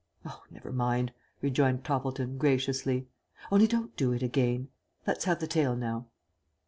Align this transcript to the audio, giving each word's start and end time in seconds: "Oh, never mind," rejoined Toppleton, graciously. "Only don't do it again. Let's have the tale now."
"Oh, 0.25 0.41
never 0.49 0.71
mind," 0.71 1.13
rejoined 1.43 1.83
Toppleton, 1.83 2.39
graciously. 2.39 3.05
"Only 3.51 3.67
don't 3.67 3.95
do 3.95 4.13
it 4.13 4.23
again. 4.23 4.69
Let's 5.05 5.25
have 5.25 5.39
the 5.39 5.45
tale 5.45 5.75
now." 5.75 6.07